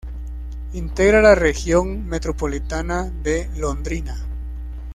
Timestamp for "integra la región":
0.73-2.07